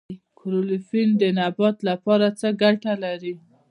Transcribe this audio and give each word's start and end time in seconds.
کلوروفیل 0.39 1.09
د 1.21 1.23
نبات 1.37 1.77
لپاره 1.89 2.27
څه 2.39 2.47
ګټه 2.61 2.93
لري 3.03 3.33